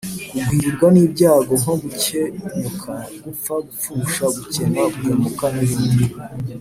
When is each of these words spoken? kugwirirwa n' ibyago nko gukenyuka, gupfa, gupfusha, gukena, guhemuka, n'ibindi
kugwirirwa 0.37 0.87
n' 0.91 1.01
ibyago 1.05 1.53
nko 1.61 1.73
gukenyuka, 1.81 2.93
gupfa, 3.23 3.53
gupfusha, 3.67 4.23
gukena, 4.35 4.81
guhemuka, 4.93 5.45
n'ibindi 5.55 6.05